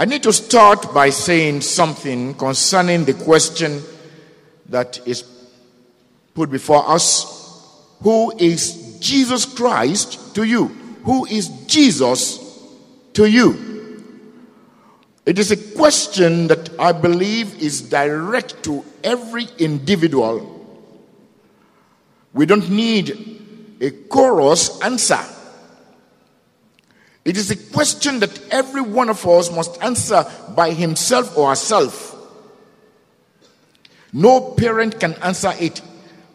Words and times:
I 0.00 0.06
need 0.06 0.22
to 0.22 0.32
start 0.32 0.94
by 0.94 1.10
saying 1.10 1.60
something 1.60 2.32
concerning 2.32 3.04
the 3.04 3.12
question 3.12 3.82
that 4.70 4.98
is 5.06 5.24
put 6.32 6.50
before 6.50 6.88
us 6.88 7.28
Who 8.00 8.32
is 8.38 8.98
Jesus 8.98 9.44
Christ 9.44 10.34
to 10.36 10.44
you? 10.44 10.68
Who 11.04 11.26
is 11.26 11.48
Jesus 11.66 12.38
to 13.12 13.26
you? 13.26 14.02
It 15.26 15.38
is 15.38 15.50
a 15.50 15.76
question 15.76 16.46
that 16.46 16.70
I 16.80 16.92
believe 16.92 17.62
is 17.62 17.82
direct 17.82 18.62
to 18.62 18.82
every 19.04 19.48
individual. 19.58 20.56
We 22.32 22.46
don't 22.46 22.70
need 22.70 23.76
a 23.82 23.90
chorus 23.90 24.80
answer. 24.80 25.20
It 27.24 27.36
is 27.36 27.50
a 27.50 27.56
question 27.72 28.20
that 28.20 28.40
every 28.50 28.80
one 28.80 29.10
of 29.10 29.26
us 29.26 29.50
must 29.50 29.82
answer 29.82 30.24
by 30.54 30.72
himself 30.72 31.36
or 31.36 31.50
herself. 31.50 32.16
No 34.12 34.52
parent 34.52 34.98
can 34.98 35.14
answer 35.14 35.52
it 35.58 35.82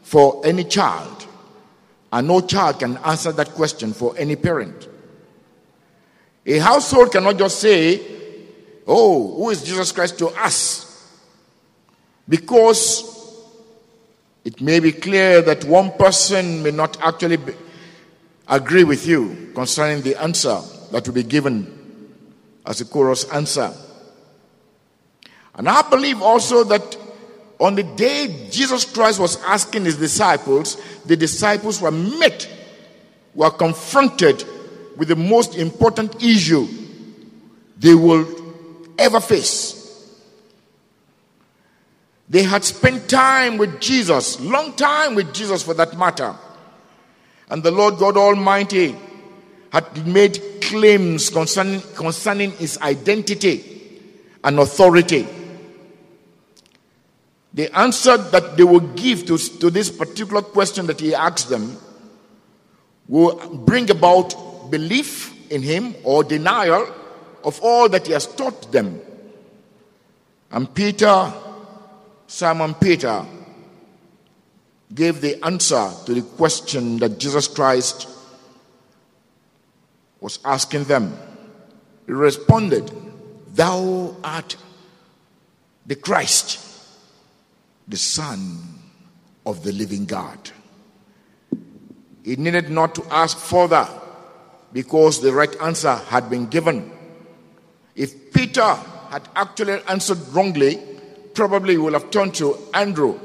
for 0.04 0.42
any 0.46 0.64
child, 0.64 1.26
and 2.14 2.28
no 2.28 2.42
child 2.42 2.80
can 2.80 2.98
answer 2.98 3.32
that 3.32 3.50
question 3.52 3.94
for 3.94 4.16
any 4.18 4.36
parent. 4.36 4.88
A 6.46 6.60
household 6.60 7.12
cannot 7.12 7.38
just 7.38 7.60
say, 7.60 8.02
Oh, 8.88 9.36
who 9.36 9.50
is 9.50 9.64
Jesus 9.64 9.92
Christ 9.92 10.20
to 10.20 10.28
us? 10.28 11.12
Because 12.30 13.12
it 14.44 14.62
may 14.62 14.80
be 14.80 14.92
clear 14.92 15.42
that 15.42 15.66
one 15.66 15.92
person 15.94 16.62
may 16.62 16.70
not 16.70 17.02
actually 17.02 17.40
agree 18.48 18.84
with 18.84 19.08
you 19.08 19.52
concerning 19.56 20.04
the 20.04 20.16
answer 20.22 20.62
that 20.92 21.08
will 21.08 21.14
be 21.14 21.24
given 21.24 22.12
as 22.66 22.82
a 22.82 22.86
chorus 22.86 23.26
answer. 23.32 23.74
And 25.56 25.70
I 25.70 25.88
believe 25.90 26.22
also 26.22 26.64
that 26.66 26.98
on 27.60 27.76
the 27.76 27.84
day 27.84 28.50
Jesus 28.52 28.86
Christ 28.86 29.20
was 29.20 29.42
asking 29.44 29.86
his 29.86 29.98
disciples, 29.98 30.82
the 31.06 31.16
disciples 31.16 31.82
were 31.82 31.92
met, 31.92 32.50
were 33.34 33.52
confronted 33.52 34.44
with 34.98 35.08
the 35.08 35.16
most 35.16 35.56
important 35.56 36.22
issue 36.24 36.68
they 37.78 37.96
will 37.96 38.28
ever 38.98 39.20
face. 39.20 39.84
They 42.28 42.44
had 42.44 42.64
spent 42.64 43.08
time 43.08 43.58
with 43.58 43.80
Jesus, 43.80 44.40
long 44.40 44.74
time 44.74 45.16
with 45.16 45.34
Jesus 45.34 45.64
for 45.64 45.74
that 45.76 45.98
matter. 45.98 46.36
And 47.50 47.62
the 47.62 47.72
Lord 47.72 47.98
God 47.98 48.18
Almighty 48.18 48.96
had 49.72 50.08
made 50.08 50.55
claims 50.70 51.30
concerning, 51.30 51.82
concerning 51.96 52.52
his 52.52 52.78
identity 52.82 53.64
and 54.44 54.60
authority. 54.60 55.28
The 57.54 57.76
answer 57.78 58.18
that 58.18 58.58
they 58.58 58.64
will 58.64 58.82
give 58.82 59.26
to, 59.28 59.38
to 59.38 59.70
this 59.70 59.90
particular 59.90 60.42
question 60.42 60.88
that 60.88 61.00
he 61.00 61.16
asked 61.16 61.50
them 61.50 61.78
will 63.08 63.36
bring 63.66 63.90
about 63.90 64.70
belief 64.70 65.34
in 65.52 65.62
him 65.62 65.96
or 66.04 66.24
denial 66.24 66.94
of 67.44 67.60
all 67.62 67.88
that 67.90 68.08
he 68.08 68.14
has 68.14 68.28
taught 68.28 68.72
them. 68.72 69.00
And 70.52 70.74
Peter, 70.74 71.32
Simon 72.28 72.74
Peter, 72.74 73.26
gave 74.94 75.22
the 75.22 75.44
answer 75.46 75.90
to 76.06 76.14
the 76.14 76.22
question 76.22 76.98
that 76.98 77.20
Jesus 77.20 77.48
Christ 77.48 78.08
was 80.26 80.40
asking 80.44 80.86
them. 80.86 81.16
He 82.08 82.12
responded, 82.12 82.92
Thou 83.54 84.16
art 84.24 84.58
the 85.86 85.96
Christ, 85.96 86.58
the 87.88 87.96
Son 87.98 88.58
of 89.46 89.64
the 89.64 89.72
living 89.72 90.06
God. 90.06 90.50
He 92.24 92.38
needed 92.38 92.72
not 92.72 92.96
to 92.96 93.06
ask 93.12 93.38
further 93.38 93.88
because 94.74 95.22
the 95.22 95.32
right 95.32 95.56
answer 95.62 95.94
had 95.94 96.28
been 96.28 96.48
given. 96.48 96.92
If 97.96 98.34
Peter 98.34 98.74
had 99.12 99.30
actually 99.36 99.80
answered 99.88 100.18
wrongly, 100.30 100.82
probably 101.36 101.74
he 101.76 101.78
would 101.78 101.94
have 101.94 102.10
turned 102.10 102.34
to 102.42 102.58
Andrew 102.74 103.20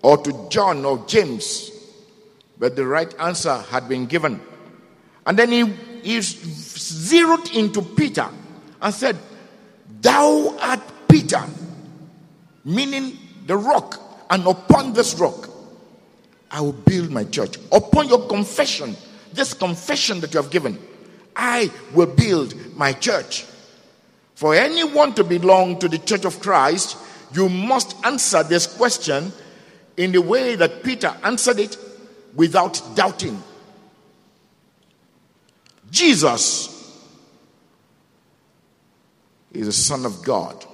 or 0.00 0.16
to 0.16 0.48
John 0.48 0.86
or 0.86 1.04
James. 1.06 1.70
But 2.58 2.74
the 2.74 2.86
right 2.86 3.14
answer 3.20 3.58
had 3.68 3.86
been 3.86 4.06
given. 4.06 4.40
And 5.26 5.38
then 5.38 5.52
he, 5.52 5.91
he 6.02 6.20
zeroed 6.20 7.50
into 7.54 7.82
Peter 7.82 8.28
and 8.80 8.94
said, 8.94 9.16
Thou 10.00 10.56
art 10.60 10.80
Peter, 11.08 11.42
meaning 12.64 13.18
the 13.46 13.56
rock, 13.56 14.00
and 14.30 14.46
upon 14.46 14.92
this 14.92 15.14
rock 15.14 15.48
I 16.50 16.60
will 16.60 16.72
build 16.72 17.10
my 17.10 17.24
church. 17.24 17.56
Upon 17.70 18.08
your 18.08 18.26
confession, 18.28 18.96
this 19.32 19.54
confession 19.54 20.20
that 20.20 20.34
you 20.34 20.42
have 20.42 20.50
given, 20.50 20.78
I 21.34 21.70
will 21.94 22.06
build 22.06 22.54
my 22.76 22.92
church. 22.92 23.46
For 24.34 24.54
anyone 24.54 25.14
to 25.14 25.24
belong 25.24 25.78
to 25.78 25.88
the 25.88 25.98
church 25.98 26.24
of 26.24 26.40
Christ, 26.40 26.96
you 27.32 27.48
must 27.48 27.96
answer 28.04 28.42
this 28.42 28.66
question 28.66 29.32
in 29.96 30.12
the 30.12 30.20
way 30.20 30.56
that 30.56 30.82
Peter 30.82 31.14
answered 31.22 31.58
it 31.58 31.76
without 32.34 32.82
doubting. 32.94 33.42
Jesus 35.92 36.70
is 39.52 39.66
the 39.66 39.72
Son 39.72 40.06
of 40.06 40.24
God. 40.24 40.64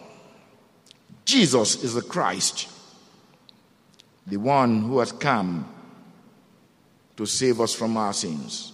Jesus 1.25 1.83
is 1.83 1.95
the 1.95 2.03
Christ, 2.03 2.69
the 4.28 4.37
one 4.37 4.83
who 4.83 5.01
has 5.01 5.11
come 5.11 5.69
to 7.17 7.27
save 7.27 7.61
us 7.61 7.75
from 7.75 7.97
our 7.97 8.12
sins. 8.12 8.73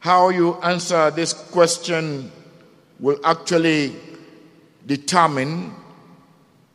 How 0.00 0.30
you 0.30 0.56
answer 0.56 1.12
this 1.12 1.32
question 1.32 2.32
will 2.98 3.20
actually 3.24 3.94
determine 4.84 5.72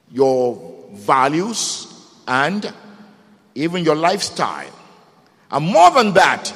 your 0.09 0.87
values 0.93 1.87
and 2.25 2.73
even 3.53 3.83
your 3.83 3.95
lifestyle. 3.95 4.71
And 5.51 5.65
more 5.65 5.91
than 5.91 6.13
that, 6.13 6.53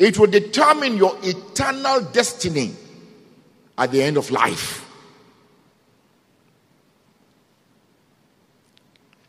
it 0.00 0.18
will 0.18 0.26
determine 0.26 0.96
your 0.96 1.16
eternal 1.22 2.00
destiny 2.00 2.74
at 3.76 3.92
the 3.92 4.02
end 4.02 4.16
of 4.16 4.30
life. 4.30 4.86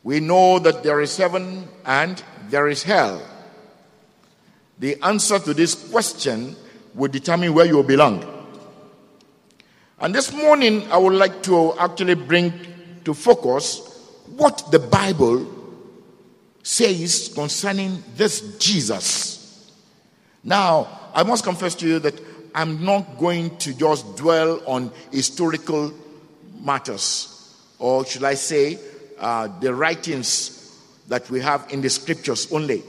We 0.01 0.21
know 0.21 0.59
that 0.59 0.81
there 0.81 1.01
is 1.01 1.15
heaven 1.17 1.67
and 1.85 2.23
there 2.49 2.69
is 2.69 2.83
hell. 2.83 3.21
The 4.79 4.99
answer 5.03 5.39
to 5.39 5.53
this 5.53 5.75
question 5.91 6.55
will 6.95 7.09
determine 7.11 7.53
where 7.53 7.65
you 7.65 7.83
belong. 7.83 8.23
And 9.99 10.15
this 10.15 10.31
morning, 10.31 10.89
I 10.89 10.97
would 10.97 11.13
like 11.13 11.43
to 11.43 11.77
actually 11.77 12.15
bring 12.15 12.53
to 13.03 13.13
focus 13.13 13.81
what 14.37 14.71
the 14.71 14.79
Bible 14.79 15.45
says 16.63 17.29
concerning 17.35 18.01
this 18.15 18.57
Jesus. 18.57 19.40
Now, 20.43 20.87
I 21.13 21.23
must 21.23 21.43
confess 21.43 21.75
to 21.75 21.87
you 21.87 21.99
that 21.99 22.19
I'm 22.53 22.83
not 22.83 23.17
going 23.17 23.57
to 23.57 23.73
just 23.73 24.17
dwell 24.17 24.61
on 24.65 24.91
historical 25.11 25.93
matters, 26.59 27.55
or 27.79 28.05
should 28.05 28.23
I 28.23 28.33
say, 28.33 28.79
uh, 29.19 29.47
the 29.59 29.73
writings 29.73 30.79
that 31.07 31.29
we 31.29 31.39
have 31.41 31.71
in 31.71 31.81
the 31.81 31.89
scriptures 31.89 32.51
only. 32.51 32.83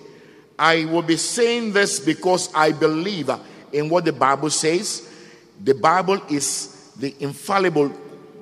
I 0.58 0.84
will 0.86 1.02
be 1.02 1.16
saying 1.16 1.72
this 1.72 2.00
because 2.00 2.52
I 2.54 2.72
believe 2.72 3.30
in 3.72 3.88
what 3.88 4.04
the 4.04 4.12
Bible 4.12 4.50
says. 4.50 5.08
The 5.62 5.74
Bible 5.74 6.20
is 6.30 6.92
the 6.98 7.14
infallible 7.20 7.92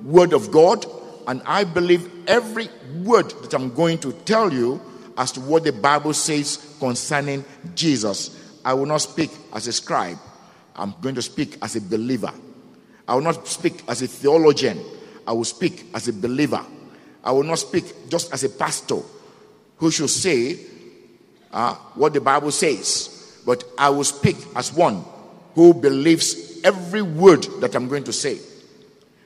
word 0.03 0.33
of 0.33 0.51
God, 0.51 0.85
and 1.27 1.41
I 1.45 1.63
believe 1.63 2.09
every 2.27 2.69
word 3.03 3.29
that 3.41 3.53
I'm 3.53 3.73
going 3.73 3.97
to 3.99 4.13
tell 4.25 4.51
you 4.51 4.81
as 5.17 5.31
to 5.33 5.41
what 5.41 5.63
the 5.63 5.73
Bible 5.73 6.13
says 6.13 6.75
concerning 6.79 7.43
Jesus. 7.75 8.37
I 8.63 8.73
will 8.73 8.85
not 8.85 8.99
speak 8.99 9.31
as 9.53 9.67
a 9.67 9.73
scribe, 9.73 10.17
I'm 10.75 10.93
going 11.01 11.15
to 11.15 11.21
speak 11.21 11.57
as 11.61 11.75
a 11.75 11.81
believer. 11.81 12.31
I 13.07 13.15
will 13.15 13.21
not 13.21 13.47
speak 13.47 13.83
as 13.87 14.01
a 14.01 14.07
theologian, 14.07 14.79
I 15.27 15.33
will 15.33 15.45
speak 15.45 15.87
as 15.93 16.07
a 16.07 16.13
believer. 16.13 16.65
I 17.23 17.31
will 17.31 17.43
not 17.43 17.59
speak 17.59 18.09
just 18.09 18.33
as 18.33 18.43
a 18.43 18.49
pastor 18.49 18.97
who 19.77 19.91
should 19.91 20.09
say 20.09 20.59
uh, 21.51 21.75
what 21.95 22.13
the 22.13 22.21
Bible 22.21 22.51
says, 22.51 23.41
but 23.45 23.63
I 23.77 23.89
will 23.89 24.03
speak 24.03 24.37
as 24.55 24.73
one 24.73 25.03
who 25.55 25.73
believes 25.73 26.61
every 26.63 27.01
word 27.01 27.43
that 27.59 27.75
I'm 27.75 27.87
going 27.87 28.05
to 28.05 28.13
say 28.13 28.39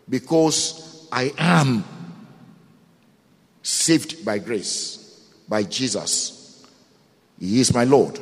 because 0.09 1.07
I 1.11 1.33
am 1.37 1.83
saved 3.61 4.25
by 4.25 4.39
grace, 4.39 5.29
by 5.47 5.63
Jesus. 5.63 6.65
He 7.39 7.59
is 7.59 7.73
my 7.73 7.83
Lord, 7.83 8.19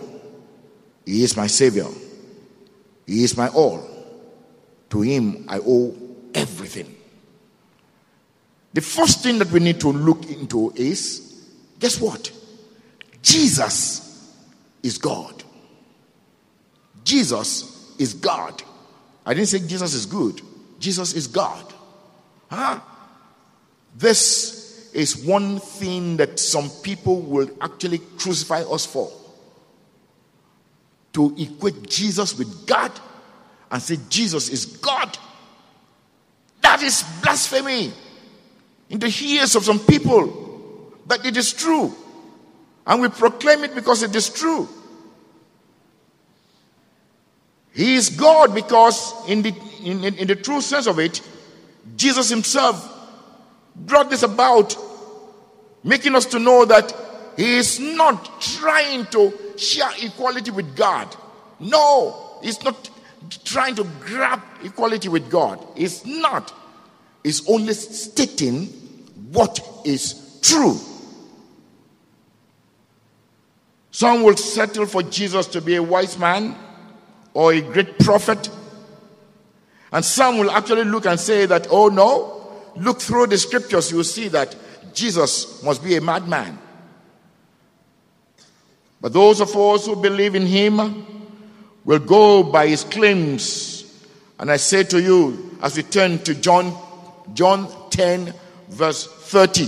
He 1.06 1.24
is 1.24 1.36
my 1.36 1.48
Savior, 1.48 1.88
He 3.06 3.24
is 3.24 3.36
my 3.38 3.50
all. 3.50 3.90
To 4.90 5.02
Him 5.02 5.46
I 5.48 5.60
owe 5.60 5.96
everything. 6.34 6.96
The 8.74 8.82
first 8.82 9.22
thing 9.22 9.40
that 9.40 9.52
we 9.52 9.60
need 9.60 9.80
to 9.82 9.90
look 9.90 10.30
into 10.30 10.72
is 10.76 11.46
guess 11.80 12.00
what? 12.00 12.32
Jesus 13.22 14.34
is 14.82 14.98
God. 14.98 15.44
Jesus 17.04 17.96
is 17.98 18.14
God. 18.14 18.62
I 19.26 19.34
didn't 19.34 19.48
say 19.48 19.60
Jesus 19.60 19.94
is 19.94 20.06
good. 20.06 20.42
Jesus 20.80 21.14
is 21.14 21.28
God. 21.28 21.74
Huh? 22.50 22.80
This 23.96 24.92
is 24.94 25.18
one 25.26 25.60
thing 25.60 26.18
that 26.18 26.40
some 26.40 26.70
people 26.82 27.22
will 27.22 27.50
actually 27.62 28.00
crucify 28.18 28.62
us 28.62 28.86
for. 28.86 29.12
To 31.14 31.36
equate 31.38 31.90
Jesus 31.90 32.38
with 32.38 32.66
God 32.66 32.92
and 33.72 33.82
say 33.82 33.98
Jesus 34.10 34.50
is 34.50 34.66
God. 34.66 35.18
That 36.62 36.82
is 36.82 37.04
blasphemy 37.22 37.94
in 38.90 39.00
the 39.00 39.14
ears 39.24 39.56
of 39.56 39.64
some 39.64 39.80
people. 39.80 40.92
But 41.06 41.26
it 41.26 41.38
is 41.38 41.54
true. 41.54 41.94
And 42.86 43.02
we 43.02 43.10
proclaim 43.10 43.64
it 43.64 43.76
because 43.76 44.04
it 44.04 44.16
is 44.16 44.30
true. 44.30 44.68
He 47.74 47.96
is 47.96 48.10
God 48.10 48.54
because, 48.54 49.14
in 49.28 49.42
the, 49.42 49.54
in, 49.84 50.04
in, 50.04 50.16
in 50.16 50.28
the 50.28 50.36
true 50.36 50.62
sense 50.62 50.86
of 50.86 51.00
it, 51.00 51.22
Jesus 51.96 52.30
Himself 52.30 52.90
brought 53.76 54.10
this 54.10 54.24
about, 54.24 54.78
making 55.84 56.16
us 56.16 56.28
to 56.28 56.40
know 56.40 56.66
that 56.66 56.94
He 57.36 57.58
is 57.58 57.80
not 57.80 58.42
trying 58.42 59.06
to 59.08 59.34
share 59.58 59.90
equality 60.02 60.52
with 60.52 60.76
God. 60.76 61.16
No, 61.60 62.40
He's 62.42 62.64
not 62.64 62.90
trying 63.44 63.76
to 63.76 63.84
grab 64.02 64.42
equality 64.64 65.10
with 65.10 65.30
God. 65.30 65.66
He's 65.76 66.06
not. 66.06 66.54
He's 67.24 67.48
only 67.50 67.74
stating 67.74 68.68
what 69.32 69.60
is 69.86 70.40
true. 70.42 70.78
Some 73.92 74.24
will 74.24 74.36
settle 74.36 74.86
for 74.86 75.04
Jesus 75.04 75.48
to 75.48 75.62
be 75.62 75.76
a 75.76 75.84
wise 75.84 76.18
man 76.18 76.56
or 77.34 77.54
a 77.54 77.62
great 77.62 78.00
prophet. 78.00 78.50
And 79.92 80.04
some 80.04 80.40
will 80.40 80.52
actually 80.52 80.84
look 80.84 81.06
and 81.06 81.20
say 81.20 81.46
that, 81.46 81.68
oh 81.70 81.88
no, 81.88 82.52
look 82.76 83.00
through 83.00 83.28
the 83.28 83.38
scriptures, 83.38 83.92
you 83.92 83.98
will 83.98 84.04
see 84.04 84.28
that 84.30 84.56
Jesus 84.94 85.62
must 85.64 85.84
be 85.84 85.96
a 85.96 86.02
madman. 86.02 86.58
But 89.04 89.12
those 89.12 89.42
of 89.42 89.54
us 89.58 89.86
who 89.86 89.98
believe 89.98 90.34
in 90.34 90.46
him 90.46 91.06
will 91.84 92.00
go 92.00 92.42
by 92.42 92.68
his 92.68 92.86
claims. 92.86 93.84
And 94.40 94.50
I 94.50 94.56
say 94.56 94.84
to 94.86 95.02
you, 95.02 95.58
as 95.62 95.76
we 95.76 95.84
turn 95.84 96.20
to 96.20 96.34
John, 96.34 96.74
John 97.34 97.70
10, 97.90 98.34
verse 98.70 99.06
30. 99.06 99.68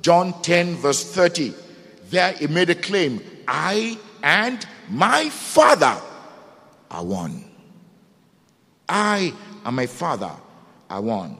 John 0.00 0.40
10, 0.40 0.76
verse 0.76 1.04
30. 1.04 1.52
There 2.08 2.32
he 2.32 2.46
made 2.46 2.70
a 2.70 2.74
claim 2.74 3.20
I 3.46 3.98
and 4.22 4.66
my 4.88 5.28
Father 5.28 6.00
are 6.90 7.04
one. 7.04 7.44
I 8.88 9.34
and 9.66 9.76
my 9.76 9.84
Father 9.84 10.32
are 10.88 11.02
one. 11.02 11.36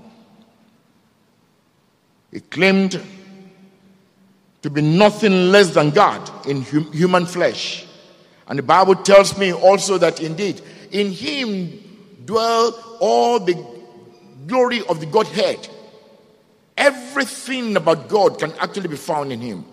He 2.30 2.40
claimed 2.40 3.00
to 4.66 4.70
be 4.70 4.82
nothing 4.82 5.52
less 5.52 5.70
than 5.70 5.90
God 5.90 6.20
in 6.44 6.62
hum- 6.62 6.90
human 6.92 7.24
flesh. 7.24 7.86
And 8.48 8.58
the 8.58 8.64
Bible 8.64 8.96
tells 8.96 9.38
me 9.38 9.52
also 9.52 9.96
that 9.98 10.20
indeed 10.20 10.60
in 10.90 11.12
him 11.12 11.70
dwell 12.24 12.98
all 13.00 13.38
the 13.38 13.54
glory 14.48 14.82
of 14.88 14.98
the 14.98 15.06
Godhead. 15.06 15.68
Everything 16.76 17.76
about 17.76 18.08
God 18.08 18.40
can 18.40 18.52
actually 18.54 18.88
be 18.88 18.96
found 18.96 19.30
in 19.30 19.40
him. 19.40 19.64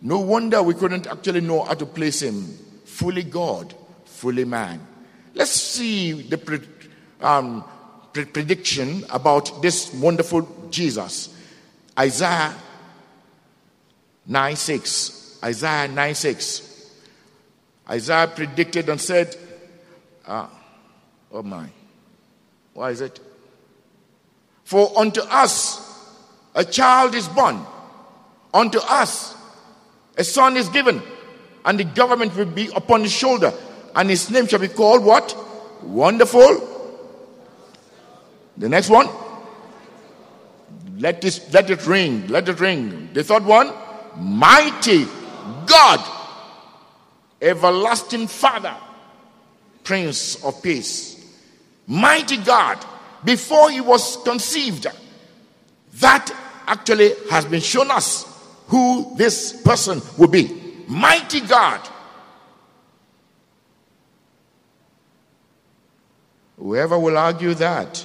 No 0.00 0.18
wonder 0.20 0.62
we 0.62 0.72
couldn't 0.72 1.06
actually 1.06 1.42
know 1.42 1.64
how 1.64 1.74
to 1.74 1.84
place 1.84 2.22
him 2.22 2.42
fully 2.86 3.22
God 3.22 3.74
fully 4.06 4.46
man. 4.46 4.80
Let's 5.34 5.50
see 5.50 6.22
the 6.22 6.38
pre- 6.38 6.60
um, 7.20 7.62
pre- 8.14 8.24
prediction 8.24 9.04
about 9.10 9.60
this 9.60 9.92
wonderful 9.92 10.68
Jesus. 10.70 11.34
Isaiah 11.98 12.54
9 14.26 14.56
6. 14.56 15.38
Isaiah 15.44 15.88
9 15.88 16.14
6. 16.14 16.90
Isaiah 17.88 18.26
predicted 18.34 18.88
and 18.88 19.00
said, 19.00 19.36
uh, 20.26 20.48
Oh 21.32 21.42
my, 21.42 21.68
why 22.74 22.90
is 22.90 23.00
it? 23.00 23.20
For 24.64 24.98
unto 24.98 25.20
us 25.20 25.82
a 26.54 26.64
child 26.64 27.14
is 27.14 27.28
born, 27.28 27.64
unto 28.52 28.78
us 28.78 29.36
a 30.16 30.24
son 30.24 30.56
is 30.56 30.68
given, 30.70 31.02
and 31.64 31.78
the 31.78 31.84
government 31.84 32.34
will 32.36 32.46
be 32.46 32.68
upon 32.74 33.02
his 33.02 33.12
shoulder 33.12 33.52
and 33.96 34.10
his 34.10 34.30
name 34.30 34.46
shall 34.46 34.60
be 34.60 34.68
called 34.68 35.02
what? 35.02 35.34
Wonderful. 35.82 36.68
The 38.58 38.68
next 38.68 38.90
one. 38.90 39.08
Let 40.98 41.22
this 41.22 41.52
let 41.52 41.70
it 41.70 41.86
ring. 41.86 42.26
Let 42.28 42.48
it 42.48 42.60
ring. 42.60 43.10
The 43.14 43.24
third 43.24 43.44
one. 43.44 43.72
Mighty 44.18 45.06
God. 45.66 46.12
Everlasting 47.40 48.26
Father. 48.26 48.74
Prince 49.84 50.42
of 50.44 50.62
Peace. 50.62 51.24
Mighty 51.86 52.38
God. 52.38 52.84
Before 53.24 53.70
he 53.70 53.80
was 53.80 54.16
conceived. 54.24 54.86
That 55.94 56.30
actually 56.66 57.12
has 57.30 57.44
been 57.44 57.60
shown 57.60 57.90
us 57.90 58.24
who 58.68 59.14
this 59.16 59.60
person 59.62 60.02
will 60.18 60.28
be. 60.28 60.62
Mighty 60.88 61.40
God 61.40 61.80
Whoever 66.58 66.98
will 66.98 67.18
argue 67.18 67.54
that, 67.54 68.04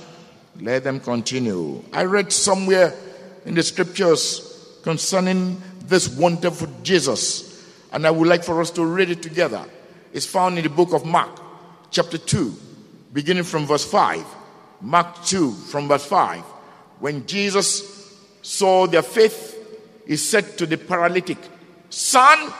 let 0.59 0.83
them 0.83 0.99
continue. 0.99 1.83
I 1.93 2.03
read 2.03 2.31
somewhere 2.33 2.93
in 3.45 3.55
the 3.55 3.63
scriptures 3.63 4.77
concerning 4.83 5.61
this 5.91 6.09
wonderful 6.09 6.67
Jesus, 6.81 7.63
and 7.91 8.07
I 8.07 8.11
would 8.11 8.27
like 8.27 8.43
for 8.43 8.59
us 8.61 8.71
to 8.71 8.83
read 8.83 9.11
it 9.11 9.21
together. 9.21 9.63
It's 10.13 10.25
found 10.25 10.57
in 10.57 10.63
the 10.63 10.69
book 10.69 10.93
of 10.93 11.05
Mark, 11.05 11.39
chapter 11.91 12.17
2, 12.17 12.55
beginning 13.13 13.43
from 13.43 13.67
verse 13.67 13.85
5. 13.85 14.25
Mark 14.81 15.23
2, 15.25 15.51
from 15.51 15.87
verse 15.87 16.05
5. 16.05 16.41
When 16.99 17.27
Jesus 17.27 18.17
saw 18.41 18.87
their 18.87 19.03
faith, 19.03 19.57
he 20.07 20.17
said 20.17 20.57
to 20.57 20.65
the 20.65 20.77
paralytic, 20.77 21.37
Son, 21.89 22.51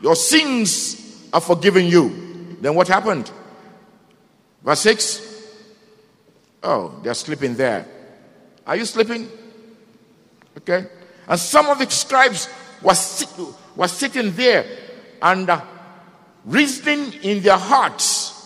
your 0.00 0.16
sins 0.16 1.28
are 1.32 1.40
forgiven 1.40 1.84
you. 1.84 2.56
Then 2.60 2.74
what 2.74 2.88
happened? 2.88 3.30
Verse 4.62 4.80
6. 4.80 5.26
Oh, 6.62 7.00
they're 7.02 7.14
sleeping 7.14 7.56
there. 7.56 7.86
Are 8.66 8.76
you 8.76 8.84
sleeping? 8.84 9.28
Okay. 10.58 10.86
And 11.26 11.38
some 11.38 11.68
of 11.68 11.78
the 11.78 11.88
scribes 11.90 12.48
sit, 12.94 13.28
were 13.76 13.88
sitting 13.88 14.32
there 14.32 14.64
and 15.22 15.48
uh, 15.48 15.62
reasoning 16.44 17.12
in 17.22 17.42
their 17.42 17.56
hearts. 17.56 18.36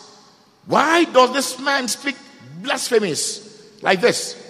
Why 0.66 1.04
does 1.04 1.32
this 1.32 1.58
man 1.60 1.88
speak 1.88 2.16
blasphemies 2.62 3.62
like 3.82 4.00
this? 4.00 4.40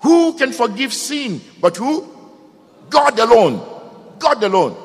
Who 0.00 0.34
can 0.34 0.52
forgive 0.52 0.92
sin 0.92 1.40
but 1.60 1.76
who? 1.76 2.08
God 2.88 3.18
alone. 3.18 4.16
God 4.18 4.42
alone. 4.42 4.76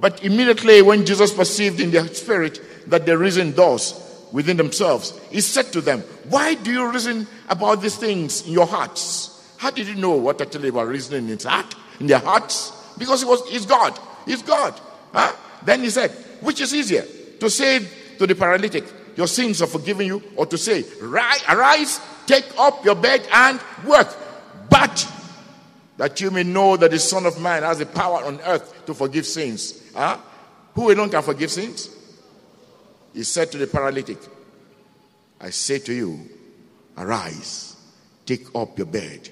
But 0.00 0.24
immediately 0.24 0.82
when 0.82 1.06
Jesus 1.06 1.32
perceived 1.32 1.80
in 1.80 1.90
their 1.90 2.06
spirit 2.08 2.60
that 2.88 3.06
they 3.06 3.14
reasoned 3.14 3.56
thus, 3.56 4.04
within 4.34 4.56
themselves. 4.56 5.18
He 5.30 5.40
said 5.40 5.72
to 5.72 5.80
them, 5.80 6.00
Why 6.28 6.54
do 6.54 6.72
you 6.72 6.90
reason 6.90 7.28
about 7.48 7.80
these 7.80 7.96
things 7.96 8.44
in 8.44 8.52
your 8.52 8.66
hearts? 8.66 9.30
How 9.58 9.70
did 9.70 9.86
you 9.86 9.94
know 9.94 10.16
what 10.16 10.40
actually 10.42 10.72
were 10.72 10.86
reasoning 10.86 11.30
in 11.30 11.38
heart, 11.38 11.74
in 12.00 12.08
their 12.08 12.18
hearts? 12.18 12.72
Because 12.98 13.22
he 13.22 13.26
was 13.26 13.48
he's 13.48 13.66
God. 13.66 13.98
He's 14.26 14.42
God. 14.42 14.78
Huh? 15.12 15.34
Then 15.64 15.82
he 15.82 15.90
said, 15.90 16.10
Which 16.40 16.60
is 16.60 16.74
easier? 16.74 17.04
To 17.40 17.50
say 17.50 17.86
to 18.18 18.26
the 18.26 18.34
paralytic, 18.34 18.84
Your 19.16 19.26
sins 19.26 19.62
are 19.62 19.66
forgiven 19.66 20.06
you, 20.06 20.22
or 20.36 20.46
to 20.46 20.58
say, 20.58 20.84
Arise, 21.02 22.00
take 22.26 22.46
up 22.58 22.84
your 22.84 22.94
bed 22.94 23.26
and 23.32 23.60
work. 23.86 24.08
But 24.70 25.10
that 25.96 26.20
you 26.20 26.30
may 26.30 26.42
know 26.42 26.76
that 26.76 26.90
the 26.90 26.98
Son 26.98 27.26
of 27.26 27.40
Man 27.40 27.62
has 27.62 27.78
the 27.78 27.86
power 27.86 28.24
on 28.24 28.40
earth 28.40 28.86
to 28.86 28.94
forgive 28.94 29.26
sins. 29.26 29.82
Huh? 29.94 30.18
Who 30.74 30.92
alone 30.92 31.10
can 31.10 31.22
forgive 31.22 31.50
sins? 31.50 31.88
He 33.12 33.22
said 33.22 33.52
to 33.52 33.58
the 33.58 33.68
paralytic, 33.68 34.18
I 35.40 35.50
say 35.50 35.78
to 35.80 35.92
you, 35.92 36.28
arise, 36.96 37.76
take 38.26 38.46
up 38.54 38.76
your 38.76 38.86
bed, 38.86 39.28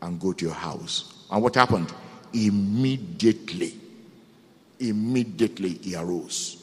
and 0.00 0.20
go 0.20 0.32
to 0.32 0.44
your 0.44 0.54
house. 0.54 1.24
And 1.30 1.42
what 1.42 1.56
happened? 1.56 1.92
Immediately, 2.36 3.74
immediately 4.78 5.70
he 5.70 5.96
arose, 5.96 6.62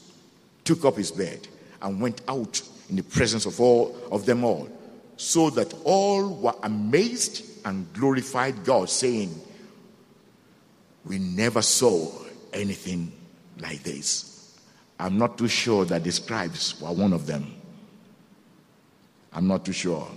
took 0.63 0.85
up 0.85 0.97
his 0.97 1.11
bed, 1.11 1.47
and 1.81 1.99
went 1.99 2.21
out 2.27 2.61
in 2.91 2.95
the 2.95 3.01
presence 3.01 3.47
of 3.47 3.59
all 3.59 3.97
of 4.11 4.27
them 4.27 4.43
all 4.43 4.69
so 5.17 5.49
that 5.49 5.73
all 5.83 6.29
were 6.35 6.53
amazed 6.61 7.43
and 7.65 7.91
glorified 7.93 8.63
God, 8.63 8.87
saying, 8.87 9.33
We 11.05 11.17
never 11.17 11.63
saw 11.63 12.11
anything 12.53 13.11
like 13.57 13.81
this. 13.81 14.59
I'm 14.99 15.17
not 15.17 15.39
too 15.39 15.47
sure 15.47 15.85
that 15.85 16.03
the 16.03 16.11
scribes 16.11 16.79
were 16.79 16.91
one 16.91 17.13
of 17.13 17.25
them. 17.25 17.51
I'm 19.33 19.47
not 19.47 19.65
too 19.65 19.73
sure. 19.73 20.07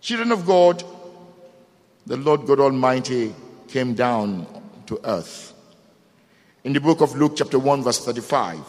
Children 0.00 0.32
of 0.32 0.44
God, 0.44 0.82
the 2.04 2.16
Lord 2.16 2.46
God 2.46 2.58
Almighty 2.58 3.32
came 3.68 3.94
down 3.94 4.46
to 4.86 5.00
earth. 5.04 5.52
In 6.64 6.72
the 6.72 6.80
book 6.80 7.00
of 7.00 7.14
Luke, 7.16 7.34
chapter 7.36 7.58
1, 7.58 7.82
verse 7.82 8.04
35, 8.04 8.60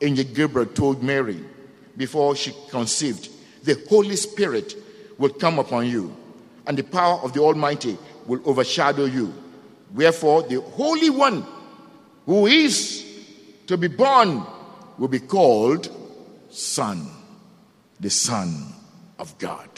Angel 0.00 0.24
Gabriel 0.24 0.66
told 0.66 1.02
Mary 1.02 1.44
before 1.96 2.36
she 2.36 2.52
conceived, 2.70 3.28
The 3.62 3.82
Holy 3.88 4.16
Spirit 4.16 4.74
will 5.18 5.30
come 5.30 5.58
upon 5.58 5.86
you, 5.86 6.14
and 6.66 6.76
the 6.76 6.84
power 6.84 7.20
of 7.22 7.32
the 7.32 7.40
Almighty 7.40 7.96
will 8.26 8.40
overshadow 8.44 9.04
you. 9.04 9.32
Wherefore, 9.94 10.42
the 10.42 10.60
Holy 10.60 11.10
One 11.10 11.44
who 12.26 12.46
is 12.46 13.04
to 13.66 13.76
be 13.76 13.88
born 13.88 14.42
will 14.98 15.08
be 15.08 15.20
called 15.20 15.88
Son, 16.50 17.06
the 18.00 18.10
Son 18.10 18.66
of 19.18 19.36
God. 19.38 19.68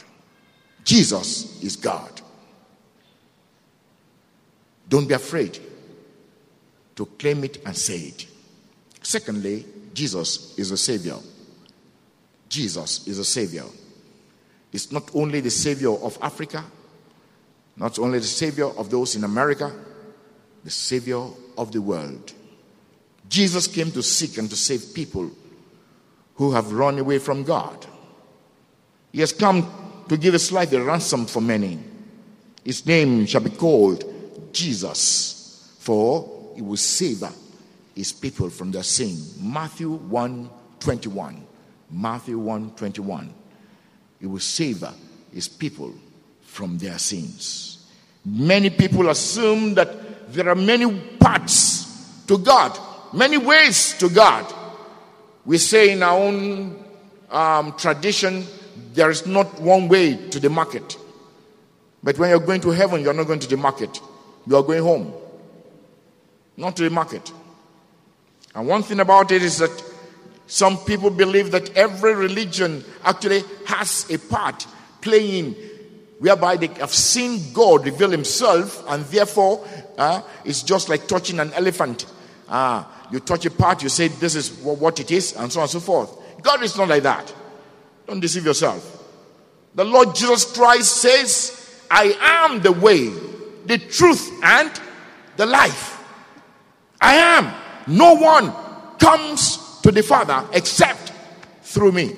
Jesus 0.85 1.63
is 1.63 1.77
God. 1.77 2.21
Don't 4.89 5.09
be 5.09 5.15
afraid 5.15 5.59
to 6.97 7.07
claim 7.07 7.45
it 7.45 7.63
and 7.65 7.77
say 7.77 7.99
it. 7.99 8.27
Secondly, 9.03 9.67
Jesus 9.95 10.59
is 10.59 10.71
a 10.71 10.77
Savior. 10.77 11.17
Jesus 12.49 13.07
is 13.07 13.19
a 13.19 13.25
Savior. 13.25 13.65
It's 14.73 14.91
not 14.91 15.11
only 15.15 15.41
the 15.41 15.51
Savior 15.51 15.93
of 15.93 16.19
Africa, 16.23 16.65
not 17.77 17.99
only 17.99 18.19
the 18.19 18.25
Savior 18.25 18.67
of 18.67 18.91
those 18.91 19.17
in 19.17 19.25
America, 19.25 19.73
the 20.65 20.71
Savior 20.71 21.25
of 21.57 21.73
the 21.73 21.81
world. 21.81 22.33
Jesus 23.29 23.67
came 23.67 23.93
to 23.93 24.03
seek 24.03 24.39
and 24.39 24.49
to 24.51 24.57
save 24.57 24.95
people 24.95 25.31
who 26.35 26.53
have 26.53 26.73
run 26.73 26.99
away 26.99 27.19
from 27.19 27.45
God. 27.45 27.87
He 29.13 29.21
has 29.21 29.33
come 29.33 30.05
to 30.09 30.17
give 30.17 30.33
his 30.33 30.51
life 30.51 30.73
a 30.73 30.83
ransom 30.83 31.27
for 31.27 31.41
many. 31.41 31.79
His 32.65 32.85
name 32.87 33.27
shall 33.27 33.41
be 33.41 33.51
called 33.51 34.05
Jesus, 34.53 35.75
for 35.79 36.53
he 36.55 36.63
will 36.63 36.77
save 36.77 37.23
his 37.95 38.13
people 38.13 38.51
from 38.51 38.71
their 38.71 38.83
sin. 38.83 39.17
Matthew 39.41 39.91
1 39.91 40.51
21. 40.81 41.47
Matthew 41.91 42.39
1 42.39 42.73
21. 42.73 43.35
He 44.21 44.27
will 44.27 44.39
save 44.39 44.85
his 45.33 45.49
people 45.49 45.93
from 46.43 46.79
their 46.79 46.99
sins. 46.99 47.87
Many 48.25 48.71
people 48.71 49.09
assume 49.09 49.75
that 49.75 50.33
there 50.33 50.49
are 50.49 50.55
many 50.55 51.01
paths 51.19 52.25
to 52.27 52.39
God, 52.39 52.79
many 53.13 53.39
ways 53.39 53.97
to 53.99 54.09
God. 54.09 54.53
We 55.45 55.59
say 55.59 55.93
in 55.93 56.03
our 56.03 56.19
own 56.19 56.85
um, 57.31 57.73
tradition, 57.79 58.45
there 58.93 59.11
is 59.11 59.27
not 59.27 59.61
one 59.61 59.89
way 59.89 60.29
to 60.29 60.41
the 60.41 60.51
market. 60.51 60.99
But 62.03 62.19
when 62.19 62.31
you're 62.31 62.41
going 62.41 62.61
to 62.63 62.71
heaven, 62.71 63.01
you're 63.01 63.15
not 63.15 63.27
going 63.27 63.41
to 63.41 63.49
the 63.49 63.57
market. 63.57 64.01
You 64.49 64.57
are 64.57 64.63
going 64.63 64.83
home, 64.83 65.13
not 66.57 66.75
to 66.77 66.85
the 66.85 66.91
market. 66.91 67.31
And 68.55 68.67
one 68.67 68.83
thing 68.83 69.01
about 69.01 69.31
it 69.31 69.43
is 69.43 69.59
that 69.59 69.85
some 70.47 70.79
people 70.79 71.11
believe 71.11 71.51
that 71.51 71.77
every 71.77 72.15
religion 72.15 72.83
actually 73.05 73.43
has 73.67 74.11
a 74.11 74.19
part 74.19 74.67
playing 75.03 75.55
whereby 76.19 76.57
they 76.57 76.67
have 76.67 76.93
seen 76.93 77.53
God 77.53 77.85
reveal 77.85 78.11
himself, 78.11 78.83
and 78.89 79.05
therefore 79.05 79.65
uh, 79.99 80.23
it's 80.45 80.63
just 80.63 80.89
like 80.89 81.07
touching 81.07 81.39
an 81.41 81.53
elephant. 81.53 82.07
Uh, 82.49 82.85
you 83.13 83.21
touch 83.21 83.45
a 83.45 83.51
part, 83.51 83.83
you 83.83 83.91
say 83.91 84.09
this 84.09 84.35
is 84.35 84.51
what 84.63 84.99
it 84.99 85.11
is, 85.11 85.37
and 85.37 85.53
so 85.53 85.61
on 85.61 85.65
and 85.65 85.71
so 85.71 85.81
forth. 85.81 86.43
God 86.43 86.63
is 86.63 86.77
not 86.77 86.89
like 86.89 87.03
that. 87.03 87.33
Don't 88.07 88.21
deceive 88.21 88.47
yourself. 88.47 88.95
The 89.75 89.85
Lord 89.85 90.15
Jesus 90.15 90.51
Christ 90.57 90.97
says, 90.97 91.85
I 91.91 92.17
am 92.21 92.63
the 92.63 92.73
way, 92.73 93.13
the 93.69 93.79
truth, 93.79 94.33
and 94.43 94.71
the 95.37 95.47
life. 95.47 96.03
I 97.01 97.15
am. 97.15 97.55
No 97.87 98.15
one 98.15 98.53
comes 98.99 99.81
to 99.83 99.93
the 99.93 100.03
Father 100.03 100.45
except 100.53 101.13
through 101.63 101.93
me. 101.93 102.15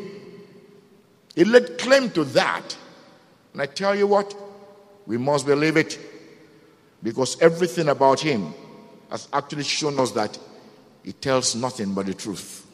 He 1.35 1.45
laid 1.45 1.78
claim 1.78 2.11
to 2.11 2.25
that. 2.25 2.76
And 3.52 3.62
I 3.62 3.66
tell 3.66 3.95
you 3.95 4.07
what, 4.07 4.35
we 5.07 5.19
must 5.19 5.47
believe 5.47 5.76
it 5.76 5.99
because 7.02 7.40
everything 7.40 7.88
about 7.88 8.21
him 8.21 8.54
has 9.11 9.28
actually 9.33 9.64
shown 9.64 9.99
us 9.99 10.12
that 10.12 10.38
he 11.04 11.12
tells 11.12 11.54
nothing 11.54 11.95
but 11.95 12.07
the 12.07 12.14
truth. 12.14 12.66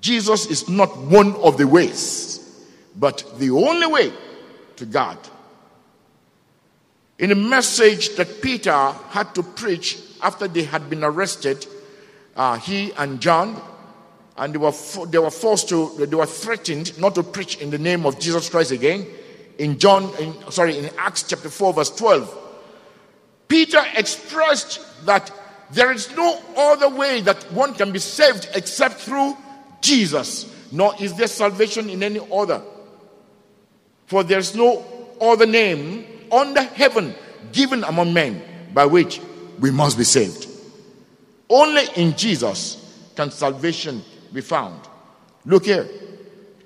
Jesus 0.00 0.46
is 0.46 0.68
not 0.68 0.96
one 0.98 1.34
of 1.36 1.56
the 1.56 1.66
ways, 1.66 2.64
but 2.96 3.24
the 3.38 3.50
only 3.50 3.86
way 3.86 4.12
to 4.76 4.86
God. 4.86 5.18
In 7.18 7.32
a 7.32 7.34
message 7.34 8.14
that 8.16 8.42
Peter 8.42 8.92
had 9.08 9.34
to 9.34 9.42
preach 9.42 9.98
after 10.22 10.46
they 10.46 10.64
had 10.64 10.90
been 10.90 11.02
arrested, 11.02 11.66
uh, 12.36 12.58
he 12.58 12.92
and 12.92 13.20
John, 13.20 13.60
and 14.36 14.52
they 14.52 14.58
were, 14.58 14.72
they 15.06 15.18
were 15.18 15.30
forced 15.30 15.70
to, 15.70 15.94
they 15.96 16.14
were 16.14 16.26
threatened 16.26 16.98
not 17.00 17.14
to 17.14 17.22
preach 17.22 17.56
in 17.56 17.70
the 17.70 17.78
name 17.78 18.04
of 18.04 18.18
Jesus 18.18 18.50
Christ 18.50 18.70
again. 18.70 19.06
In 19.58 19.78
John, 19.78 20.12
in, 20.20 20.34
sorry, 20.50 20.76
in 20.76 20.90
Acts 20.98 21.22
chapter 21.22 21.48
4, 21.48 21.72
verse 21.72 21.90
12, 21.96 22.38
Peter 23.48 23.82
expressed 23.96 24.80
that 25.06 25.32
there 25.70 25.92
is 25.92 26.14
no 26.14 26.38
other 26.54 26.90
way 26.90 27.22
that 27.22 27.42
one 27.52 27.72
can 27.72 27.92
be 27.92 27.98
saved 27.98 28.48
except 28.54 28.96
through 28.96 29.34
Jesus, 29.80 30.52
nor 30.70 30.92
is 31.00 31.14
there 31.14 31.28
salvation 31.28 31.88
in 31.88 32.02
any 32.02 32.20
other. 32.30 32.62
For 34.04 34.22
there's 34.22 34.54
no 34.54 34.84
other 35.18 35.46
name 35.46 36.04
under 36.32 36.62
heaven 36.62 37.14
given 37.52 37.84
among 37.84 38.12
men 38.12 38.42
by 38.74 38.86
which 38.86 39.20
we 39.60 39.70
must 39.70 39.96
be 39.96 40.04
saved. 40.04 40.46
Only 41.48 41.84
in 41.96 42.16
Jesus 42.16 43.10
can 43.14 43.30
salvation 43.30 44.02
be 44.32 44.40
found. 44.40 44.80
Look 45.44 45.66
here. 45.66 45.88